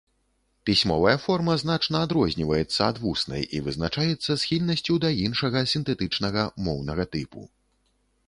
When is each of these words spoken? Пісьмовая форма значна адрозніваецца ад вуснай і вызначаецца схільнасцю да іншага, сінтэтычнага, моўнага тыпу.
Пісьмовая 0.67 1.17
форма 1.25 1.53
значна 1.63 1.99
адрозніваецца 2.05 2.81
ад 2.87 2.97
вуснай 3.03 3.43
і 3.57 3.61
вызначаецца 3.67 4.37
схільнасцю 4.43 4.97
да 5.03 5.09
іншага, 5.27 5.63
сінтэтычнага, 5.75 6.47
моўнага 6.69 7.03
тыпу. 7.17 7.41